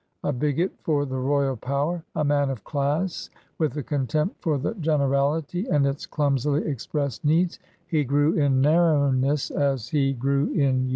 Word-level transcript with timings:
A 0.23 0.33
bigot 0.33 0.73
for 0.79 1.05
the 1.05 1.19
royal 1.19 1.55
power, 1.55 2.03
a 2.15 2.23
man 2.25 2.49
of 2.49 2.63
class 2.63 3.29
with 3.59 3.77
a 3.77 3.83
contempt 3.83 4.37
for 4.41 4.57
the 4.57 4.73
generality 4.79 5.67
and 5.69 5.85
its 5.85 6.07
climisily 6.07 6.65
expressed 6.65 7.23
needs, 7.23 7.59
he 7.85 8.03
grew 8.03 8.33
in 8.33 8.61
narrowness 8.61 9.51
as 9.51 9.89
he 9.89 10.13
grew 10.13 10.47
in 10.53 10.85
years. 10.87 10.89